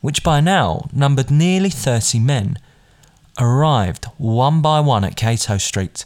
which 0.00 0.22
by 0.22 0.40
now 0.40 0.88
numbered 0.92 1.30
nearly 1.30 1.70
30 1.70 2.20
men, 2.20 2.58
arrived 3.38 4.06
one 4.18 4.62
by 4.62 4.80
one 4.80 5.04
at 5.04 5.16
Cato 5.16 5.58
Street. 5.58 6.04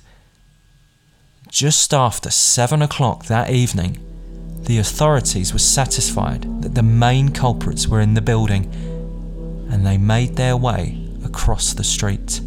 Just 1.49 1.93
after 1.93 2.31
7 2.31 2.83
o'clock 2.83 3.27
that 3.27 3.51
evening, 3.51 3.99
the 4.65 4.79
authorities 4.79 5.53
were 5.53 5.59
satisfied 5.59 6.63
that 6.63 6.75
the 6.75 6.83
main 6.83 7.31
culprits 7.31 7.89
were 7.89 8.01
in 8.01 8.15
the 8.15 8.21
building 8.21 8.65
and 9.71 9.87
they 9.87 9.99
made 9.99 10.37
their 10.37 10.57
way 10.57 11.09
across 11.25 11.73
the 11.73 11.85
street. 11.85 12.41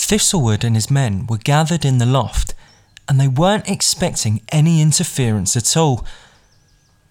Thistlewood 0.00 0.64
and 0.64 0.74
his 0.74 0.90
men 0.90 1.26
were 1.28 1.36
gathered 1.36 1.84
in 1.84 1.98
the 1.98 2.06
loft, 2.06 2.54
and 3.08 3.20
they 3.20 3.28
weren't 3.28 3.68
expecting 3.68 4.40
any 4.50 4.80
interference 4.80 5.56
at 5.56 5.76
all. 5.76 6.04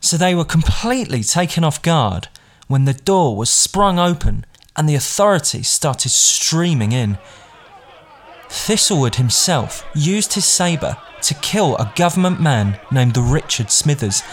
so 0.01 0.17
they 0.17 0.33
were 0.33 0.45
completely 0.45 1.23
taken 1.23 1.63
off 1.63 1.81
guard 1.81 2.29
when 2.67 2.85
the 2.85 2.93
door 2.93 3.35
was 3.35 3.49
sprung 3.49 3.99
open 3.99 4.45
and 4.75 4.87
the 4.87 4.95
authorities 4.95 5.69
started 5.69 6.09
streaming 6.09 6.91
in. 6.93 7.17
Thistlewood 8.49 9.15
himself 9.15 9.85
used 9.93 10.33
his 10.33 10.45
sabre 10.45 10.97
to 11.21 11.33
kill 11.35 11.75
a 11.75 11.91
government 11.95 12.39
man 12.41 12.79
named 12.91 13.13
the 13.13 13.21
Richard 13.21 13.71
Smithers, 13.71 14.23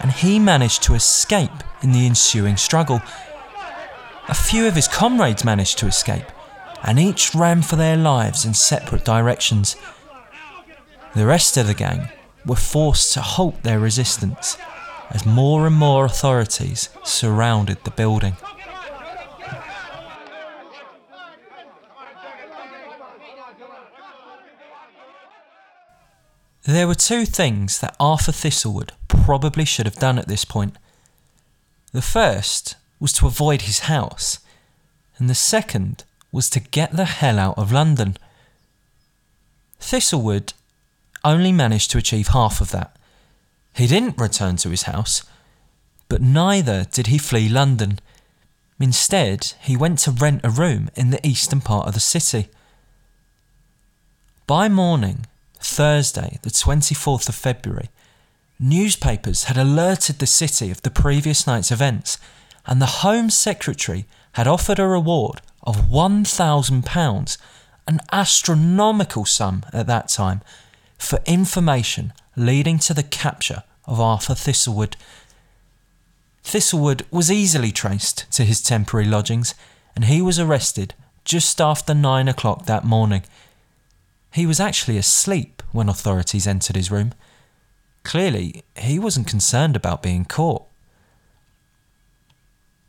and 0.00 0.12
he 0.12 0.38
managed 0.38 0.82
to 0.84 0.94
escape 0.94 1.64
in 1.82 1.92
the 1.92 2.06
ensuing 2.06 2.56
struggle. 2.56 3.00
A 4.28 4.34
few 4.34 4.66
of 4.66 4.74
his 4.74 4.88
comrades 4.88 5.44
managed 5.44 5.78
to 5.78 5.86
escape, 5.86 6.26
and 6.82 6.98
each 6.98 7.34
ran 7.34 7.62
for 7.62 7.76
their 7.76 7.96
lives 7.96 8.44
in 8.44 8.54
separate 8.54 9.04
directions. 9.04 9.76
The 11.14 11.26
rest 11.26 11.56
of 11.56 11.66
the 11.66 11.74
gang 11.74 12.08
were 12.44 12.56
forced 12.56 13.12
to 13.14 13.20
halt 13.20 13.62
their 13.62 13.78
resistance 13.78 14.56
as 15.10 15.24
more 15.26 15.66
and 15.66 15.76
more 15.76 16.04
authorities 16.04 16.88
surrounded 17.04 17.82
the 17.84 17.90
building. 17.90 18.36
There 26.64 26.88
were 26.88 26.96
two 26.96 27.26
things 27.26 27.78
that 27.78 27.94
Arthur 28.00 28.32
Thistlewood 28.32 28.90
probably 29.06 29.64
should 29.64 29.86
have 29.86 30.00
done 30.00 30.18
at 30.18 30.26
this 30.26 30.44
point. 30.44 30.76
The 31.92 32.02
first 32.02 32.74
was 32.98 33.12
to 33.14 33.26
avoid 33.28 33.62
his 33.62 33.80
house, 33.80 34.40
and 35.16 35.30
the 35.30 35.34
second 35.34 36.02
was 36.32 36.50
to 36.50 36.60
get 36.60 36.92
the 36.92 37.04
hell 37.04 37.38
out 37.38 37.58
of 37.58 37.72
London. 37.72 38.16
Thistlewood 39.80 40.52
only 41.24 41.52
managed 41.52 41.90
to 41.90 41.98
achieve 41.98 42.28
half 42.28 42.60
of 42.60 42.70
that. 42.70 42.96
He 43.74 43.86
didn't 43.86 44.18
return 44.18 44.56
to 44.56 44.70
his 44.70 44.82
house, 44.82 45.22
but 46.08 46.22
neither 46.22 46.84
did 46.84 47.08
he 47.08 47.18
flee 47.18 47.48
London. 47.48 47.98
Instead, 48.80 49.54
he 49.60 49.76
went 49.76 49.98
to 50.00 50.10
rent 50.10 50.40
a 50.44 50.50
room 50.50 50.88
in 50.94 51.10
the 51.10 51.26
eastern 51.26 51.60
part 51.60 51.88
of 51.88 51.94
the 51.94 52.00
city. 52.00 52.48
By 54.46 54.68
morning, 54.68 55.26
Thursday, 55.58 56.38
the 56.42 56.50
24th 56.50 57.28
of 57.28 57.34
February, 57.34 57.90
newspapers 58.60 59.44
had 59.44 59.56
alerted 59.56 60.18
the 60.18 60.26
city 60.26 60.70
of 60.70 60.82
the 60.82 60.90
previous 60.90 61.46
night's 61.46 61.72
events, 61.72 62.18
and 62.64 62.80
the 62.80 63.02
Home 63.02 63.30
Secretary 63.30 64.06
had 64.32 64.46
offered 64.46 64.78
a 64.78 64.86
reward 64.86 65.40
of 65.66 65.88
£1,000, 65.88 67.38
an 67.88 68.00
astronomical 68.12 69.24
sum 69.24 69.64
at 69.72 69.86
that 69.86 70.08
time, 70.08 70.40
for 70.98 71.18
information 71.26 72.12
leading 72.36 72.78
to 72.78 72.94
the 72.94 73.02
capture 73.02 73.62
of 73.86 74.00
Arthur 74.00 74.34
Thistlewood. 74.34 74.94
Thistlewood 76.44 77.02
was 77.10 77.30
easily 77.30 77.72
traced 77.72 78.30
to 78.32 78.44
his 78.44 78.62
temporary 78.62 79.06
lodgings, 79.06 79.54
and 79.94 80.04
he 80.04 80.22
was 80.22 80.38
arrested 80.38 80.94
just 81.24 81.60
after 81.60 81.92
nine 81.92 82.28
o'clock 82.28 82.66
that 82.66 82.84
morning. 82.84 83.24
He 84.32 84.46
was 84.46 84.60
actually 84.60 84.96
asleep 84.96 85.62
when 85.72 85.88
authorities 85.88 86.46
entered 86.46 86.76
his 86.76 86.90
room. 86.90 87.12
Clearly, 88.04 88.62
he 88.76 88.98
wasn't 88.98 89.26
concerned 89.26 89.74
about 89.74 90.02
being 90.02 90.24
caught. 90.24 90.64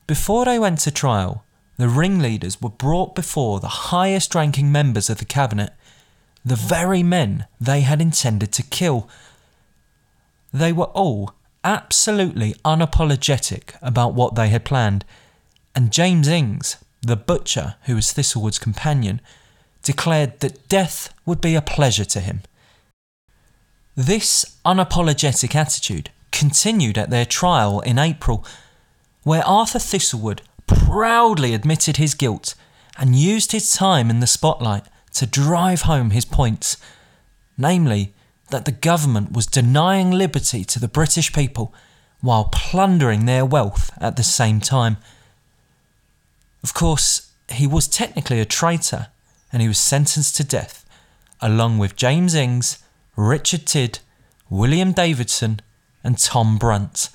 Before 0.05 0.45
they 0.45 0.59
went 0.59 0.79
to 0.79 0.91
trial, 0.91 1.43
the 1.77 1.87
ringleaders 1.87 2.61
were 2.61 2.69
brought 2.69 3.15
before 3.15 3.59
the 3.59 3.67
highest 3.67 4.35
ranking 4.35 4.71
members 4.71 5.09
of 5.09 5.19
the 5.19 5.25
cabinet, 5.25 5.73
the 6.43 6.55
very 6.55 7.03
men 7.03 7.45
they 7.59 7.81
had 7.81 8.01
intended 8.01 8.51
to 8.53 8.63
kill. 8.63 9.07
They 10.51 10.73
were 10.73 10.85
all 10.85 11.33
absolutely 11.63 12.55
unapologetic 12.65 13.75
about 13.81 14.13
what 14.13 14.35
they 14.35 14.49
had 14.49 14.65
planned, 14.65 15.05
and 15.75 15.91
James 15.91 16.27
Ings, 16.27 16.77
the 17.01 17.15
butcher 17.15 17.75
who 17.83 17.95
was 17.95 18.11
Thistlewood's 18.11 18.59
companion, 18.59 19.21
declared 19.83 20.39
that 20.39 20.67
death 20.67 21.13
would 21.25 21.39
be 21.39 21.55
a 21.55 21.61
pleasure 21.61 22.05
to 22.05 22.19
him. 22.19 22.41
This 23.95 24.57
unapologetic 24.65 25.55
attitude 25.55 26.09
continued 26.31 26.97
at 26.97 27.09
their 27.09 27.25
trial 27.25 27.79
in 27.81 27.99
April, 27.99 28.45
where 29.23 29.45
Arthur 29.45 29.79
Thistlewood 29.79 30.39
proudly 30.67 31.53
admitted 31.53 31.97
his 31.97 32.13
guilt 32.13 32.53
and 32.97 33.15
used 33.15 33.51
his 33.51 33.73
time 33.73 34.09
in 34.09 34.19
the 34.19 34.27
spotlight 34.27 34.85
to 35.13 35.25
drive 35.25 35.83
home 35.83 36.11
his 36.11 36.25
points, 36.25 36.77
namely, 37.57 38.13
that 38.49 38.65
the 38.65 38.71
government 38.71 39.31
was 39.31 39.45
denying 39.45 40.11
liberty 40.11 40.63
to 40.63 40.79
the 40.79 40.87
British 40.87 41.33
people 41.33 41.73
while 42.21 42.45
plundering 42.45 43.25
their 43.25 43.45
wealth 43.45 43.91
at 43.99 44.15
the 44.15 44.23
same 44.23 44.59
time. 44.59 44.97
Of 46.63 46.73
course, 46.73 47.31
he 47.49 47.67
was 47.67 47.87
technically 47.87 48.39
a 48.39 48.45
traitor 48.45 49.07
and 49.51 49.61
he 49.61 49.67
was 49.67 49.77
sentenced 49.77 50.35
to 50.37 50.43
death, 50.43 50.85
along 51.41 51.77
with 51.77 51.95
James 51.95 52.35
Ings, 52.35 52.79
Richard 53.15 53.65
Tidd, 53.65 53.99
William 54.49 54.91
Davidson, 54.91 55.61
and 56.03 56.17
Tom 56.17 56.57
Brunt. 56.57 57.09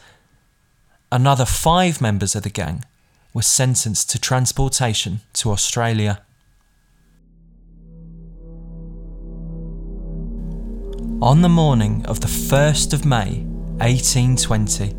Another 1.10 1.44
five 1.44 2.00
members 2.00 2.34
of 2.34 2.42
the 2.42 2.50
gang 2.50 2.84
were 3.34 3.42
sentenced 3.42 4.10
to 4.10 4.20
transportation 4.20 5.20
to 5.32 5.50
Australia. 5.50 6.22
On 11.22 11.40
the 11.40 11.48
morning 11.48 12.04
of 12.06 12.20
the 12.20 12.26
1st 12.26 12.92
of 12.92 13.04
May 13.04 13.44
1820, 13.78 14.92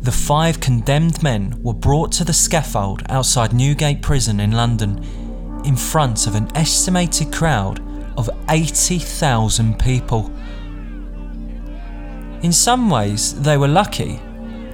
the 0.00 0.12
five 0.12 0.60
condemned 0.60 1.22
men 1.22 1.60
were 1.62 1.72
brought 1.72 2.12
to 2.12 2.24
the 2.24 2.32
scaffold 2.32 3.02
outside 3.08 3.52
Newgate 3.52 4.02
Prison 4.02 4.38
in 4.38 4.52
London 4.52 5.02
in 5.64 5.74
front 5.74 6.26
of 6.26 6.34
an 6.34 6.48
estimated 6.54 7.32
crowd 7.32 7.80
of 8.16 8.30
80,000 8.48 9.78
people. 9.78 10.30
In 12.42 12.52
some 12.52 12.88
ways, 12.88 13.40
they 13.40 13.56
were 13.56 13.66
lucky 13.66 14.20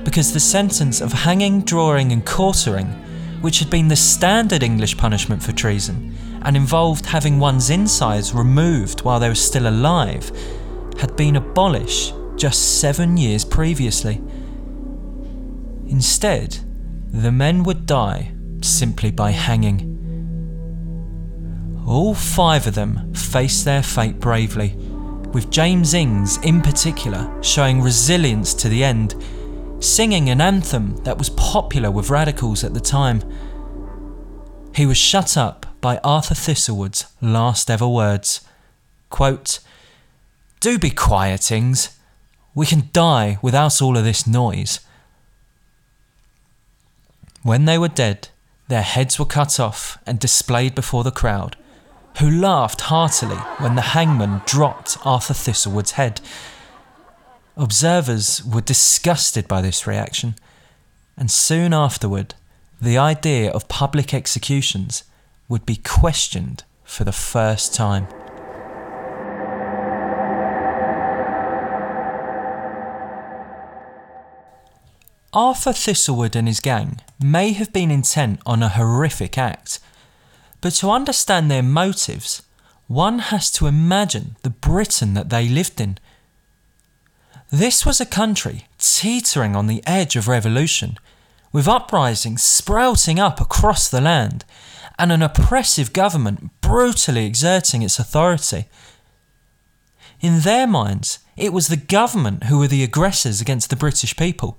because 0.05 0.33
the 0.33 0.41
sentence 0.41 1.01
of 1.01 1.13
hanging, 1.13 1.63
drawing, 1.63 2.13
and 2.13 2.25
quartering, 2.27 2.87
which 3.41 3.59
had 3.59 3.71
been 3.71 3.89
the 3.89 3.97
standard 3.97 4.63
English 4.63 4.97
punishment 4.97 5.43
for 5.43 5.53
treason 5.53 6.15
and 6.45 6.57
involved 6.57 7.07
having 7.07 7.39
one's 7.39 7.71
insides 7.71 8.35
removed 8.35 9.03
while 9.03 9.21
they 9.21 9.29
were 9.29 9.35
still 9.35 9.69
alive, 9.69 10.31
had 10.99 11.17
been 11.17 11.37
abolished 11.37 12.15
just 12.37 12.81
seven 12.81 13.17
years 13.17 13.45
previously. 13.45 14.21
Instead, 15.87 16.59
the 17.13 17.33
men 17.33 17.63
would 17.63 17.87
die 17.87 18.33
simply 18.61 19.11
by 19.11 19.31
hanging. 19.31 19.89
All 21.87 22.15
five 22.15 22.67
of 22.67 22.75
them 22.75 23.13
faced 23.15 23.65
their 23.65 23.83
fate 23.83 24.19
bravely, 24.19 24.75
with 25.33 25.51
James 25.51 25.95
Ings 25.95 26.39
in 26.39 26.61
particular 26.61 27.31
showing 27.43 27.81
resilience 27.81 28.55
to 28.55 28.69
the 28.69 28.85
end 28.85 29.15
singing 29.83 30.31
an 30.31 30.41
anthem 30.41 30.97
that 31.05 31.19
was 31.19 31.31
popular 31.31 31.91
with 31.91 32.11
radicals 32.11 32.63
at 32.63 32.75
the 32.75 32.81
time. 32.81 33.23
He 34.75 34.87
was 34.87 34.97
shut 34.97 35.37
up 35.37 35.67
by 35.81 35.99
Arthur 35.99 36.35
Thistlewood's 36.35 37.07
last 37.21 37.71
ever 37.71 37.89
words 37.89 38.41
quote, 39.11 39.61
Do 40.61 40.79
be 40.79 40.91
quiet 40.91 41.53
Ings. 41.53 41.99
We 42.55 42.67
can 42.67 42.89
die 42.93 43.39
without 43.43 43.83
all 43.83 43.97
of 43.97 44.05
this 44.05 44.27
noise. 44.27 44.81
When 47.43 47.65
they 47.65 47.79
were 47.79 47.89
dead, 47.89 48.29
their 48.69 48.83
heads 48.83 49.19
were 49.19 49.27
cut 49.27 49.61
off 49.61 49.99
and 50.07 50.19
displayed 50.19 50.75
before 50.75 51.05
the 51.05 51.11
crowd, 51.11 51.57
who 52.19 52.31
laughed 52.31 52.83
heartily 52.83 53.37
when 53.59 53.75
the 53.75 53.93
hangman 53.97 54.43
dropped 54.47 54.97
Arthur 55.05 55.35
Thistlewood's 55.35 55.93
head 55.93 56.21
Observers 57.57 58.43
were 58.45 58.63
disgusted 58.63 59.47
by 59.47 59.61
this 59.61 59.87
reaction, 59.87 60.37
and 61.19 61.31
soon 61.31 61.75
afterward, 61.75 62.35
the 62.81 62.97
idea 62.97 63.51
of 63.51 63.69
public 63.69 64.15
executions 64.15 65.05
would 65.49 65.67
be 65.67 65.77
questioned 65.77 66.65
for 66.83 67.05
the 67.05 67.13
first 67.13 67.75
time. 67.75 68.09
Arthur 75.35 75.73
Thistlewood 75.73 76.35
and 76.35 76.49
his 76.49 76.61
gang 76.61 77.01
may 77.21 77.53
have 77.53 77.73
been 77.73 77.91
intent 77.91 78.41
on 78.47 78.63
a 78.63 78.71
horrific 78.71 79.37
act, 79.37 79.79
but 80.63 80.73
to 80.75 80.91
understand 80.91 81.51
their 81.51 81.63
motives, 81.63 82.43
one 82.87 83.19
has 83.19 83.51
to 83.53 83.67
imagine 83.67 84.37
the 84.43 84.51
Britain 84.51 85.15
that 85.15 85.29
they 85.29 85.49
lived 85.49 85.81
in 85.81 85.99
this 87.53 87.85
was 87.85 88.01
a 88.01 88.07
country 88.07 88.67
teetering 88.79 89.55
on 89.55 89.67
the 89.67 89.83
edge 89.87 90.17
of 90.17 90.27
revolution, 90.27 90.97
with 91.53 91.69
uprisings 91.69 92.43
sprouting 92.43 93.21
up 93.21 93.43
across 93.43 93.91
the 93.91 94.01
land 94.01 94.47
and 94.99 95.13
an 95.13 95.21
oppressive 95.21 95.93
government 95.93 96.51
brutally 96.63 97.27
exerting 97.27 97.83
its 97.83 97.99
authority. 97.99 98.65
In 100.23 100.41
their 100.41 100.67
minds, 100.67 101.19
it 101.37 101.53
was 101.53 101.69
the 101.69 101.77
government 101.77 102.45
who 102.45 102.59
were 102.59 102.69
the 102.69 102.83
aggressors 102.83 103.43
against 103.43 103.69
the 103.69 103.77
British 103.77 104.17
people, 104.17 104.59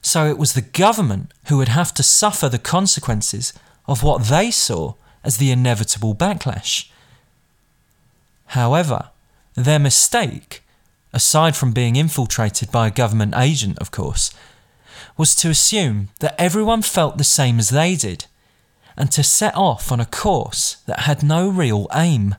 so 0.00 0.28
it 0.28 0.38
was 0.38 0.52
the 0.52 0.60
government 0.60 1.32
who 1.46 1.56
would 1.56 1.68
have 1.68 1.92
to 1.94 2.02
suffer 2.04 2.48
the 2.48 2.60
consequences 2.60 3.52
of 3.88 4.04
what 4.04 4.26
they 4.26 4.52
saw 4.52 4.94
as 5.24 5.38
the 5.38 5.50
inevitable 5.50 6.14
backlash. 6.14 6.90
However, 8.46 9.10
their 9.56 9.80
mistake, 9.80 10.62
aside 11.12 11.56
from 11.56 11.72
being 11.72 11.96
infiltrated 11.96 12.70
by 12.70 12.86
a 12.86 12.90
government 12.90 13.34
agent, 13.36 13.78
of 13.78 13.90
course, 13.90 14.32
was 15.16 15.34
to 15.34 15.50
assume 15.50 16.08
that 16.20 16.34
everyone 16.40 16.82
felt 16.82 17.18
the 17.18 17.24
same 17.24 17.58
as 17.58 17.70
they 17.70 17.96
did, 17.96 18.26
and 18.96 19.10
to 19.12 19.22
set 19.22 19.54
off 19.56 19.90
on 19.90 20.00
a 20.00 20.06
course 20.06 20.76
that 20.86 21.00
had 21.00 21.22
no 21.22 21.48
real 21.48 21.86
aim. 21.94 22.34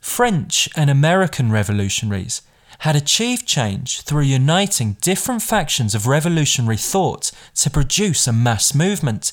French 0.00 0.68
and 0.76 0.90
American 0.90 1.50
revolutionaries 1.50 2.42
had 2.80 2.96
achieved 2.96 3.46
change 3.46 4.02
through 4.02 4.22
uniting 4.22 4.96
different 5.00 5.42
factions 5.42 5.94
of 5.94 6.06
revolutionary 6.06 6.76
thought 6.76 7.30
to 7.54 7.70
produce 7.70 8.26
a 8.26 8.32
mass 8.32 8.74
movement, 8.74 9.32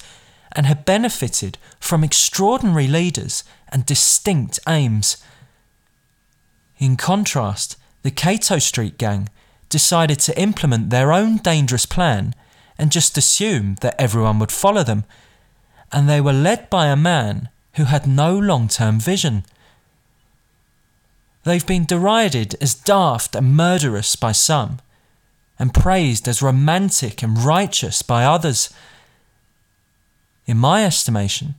and 0.53 0.65
had 0.65 0.85
benefited 0.85 1.57
from 1.79 2.03
extraordinary 2.03 2.87
leaders 2.87 3.43
and 3.69 3.85
distinct 3.85 4.59
aims. 4.67 5.17
In 6.81 6.97
contrast, 6.97 7.77
the 8.01 8.09
Cato 8.09 8.57
Street 8.57 8.97
Gang 8.97 9.29
decided 9.69 10.19
to 10.21 10.37
implement 10.37 10.89
their 10.89 11.13
own 11.13 11.37
dangerous 11.37 11.85
plan 11.85 12.33
and 12.75 12.91
just 12.91 13.19
assumed 13.19 13.77
that 13.77 14.01
everyone 14.01 14.39
would 14.39 14.51
follow 14.51 14.81
them, 14.81 15.03
and 15.91 16.09
they 16.09 16.19
were 16.19 16.33
led 16.33 16.71
by 16.71 16.87
a 16.87 16.95
man 16.95 17.49
who 17.75 17.83
had 17.83 18.07
no 18.07 18.35
long 18.35 18.67
term 18.67 18.99
vision. 18.99 19.45
They've 21.43 21.65
been 21.65 21.85
derided 21.85 22.55
as 22.59 22.73
daft 22.73 23.35
and 23.35 23.55
murderous 23.55 24.15
by 24.15 24.31
some, 24.31 24.79
and 25.59 25.75
praised 25.75 26.27
as 26.27 26.41
romantic 26.41 27.21
and 27.21 27.37
righteous 27.37 28.01
by 28.01 28.25
others. 28.25 28.73
In 30.47 30.57
my 30.57 30.83
estimation, 30.83 31.53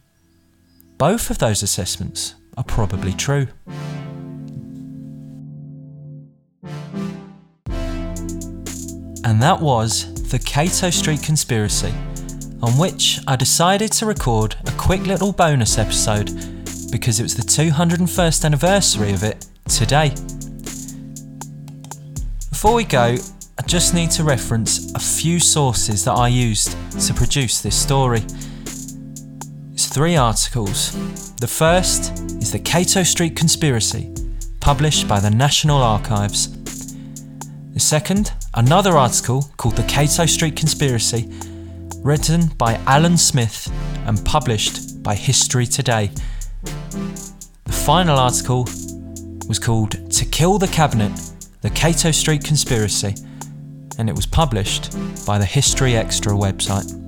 both 0.99 1.31
of 1.31 1.39
those 1.39 1.63
assessments 1.63 2.35
are 2.57 2.65
probably 2.65 3.13
true. 3.13 3.47
And 9.25 9.41
that 9.41 9.61
was 9.61 10.13
the 10.31 10.39
Cato 10.39 10.91
Street 10.91 11.23
Conspiracy, 11.23 11.95
on 12.63 12.73
which 12.79 13.21
I 13.27 13.37
decided 13.37 13.93
to 13.93 14.07
record 14.07 14.57
a 14.67 14.73
quick 14.73 15.07
little 15.07 15.33
bonus 15.33 15.79
episode 15.79 16.27
because 16.91 17.21
it 17.21 17.23
was 17.23 17.35
the 17.35 17.43
201st 17.43 18.45
anniversary 18.45 19.13
of 19.13 19.23
it 19.23 19.47
today. 19.69 20.11
Before 22.51 22.75
we 22.75 22.85
go, 22.85 23.17
I 23.59 23.63
just 23.67 23.95
need 23.95 24.11
to 24.13 24.25
reference 24.25 24.93
a 24.95 24.99
few 24.99 25.39
sources 25.39 26.05
that 26.05 26.13
I 26.13 26.29
used 26.29 26.77
to 27.07 27.15
produce 27.15 27.61
this 27.61 27.77
story. 27.77 28.23
It's 29.73 29.87
three 29.87 30.17
articles. 30.17 30.93
The 31.37 31.49
first 31.49 32.13
is 32.43 32.53
The 32.53 32.59
Cato 32.59 33.03
Street 33.03 33.37
Conspiracy, 33.37 34.13
published 34.61 35.09
by 35.09 35.21
the 35.21 35.31
National 35.31 35.79
Archives. 35.79 36.57
The 37.73 37.81
second, 37.81 38.33
another 38.55 38.93
article 38.99 39.51
called 39.57 39.77
The 39.77 39.83
Cato 39.85 40.27
Street 40.27 40.57
Conspiracy, 40.57 41.29
written 41.99 42.49
by 42.59 42.75
Alan 42.87 43.17
Smith 43.17 43.73
and 44.07 44.23
published 44.25 45.03
by 45.03 45.15
History 45.15 45.67
Today. 45.67 46.11
The 47.65 47.73
final 47.73 48.19
article 48.19 48.65
was 49.49 49.59
called 49.59 50.11
To 50.11 50.25
Kill 50.27 50.59
the 50.59 50.69
Cabinet 50.69 51.13
The 51.63 51.71
Cato 51.71 52.11
Street 52.11 52.45
Conspiracy, 52.45 53.15
and 53.99 54.09
it 54.09 54.15
was 54.15 54.27
published 54.27 54.97
by 55.27 55.39
the 55.39 55.45
History 55.45 55.97
Extra 55.97 56.33
website. 56.33 57.02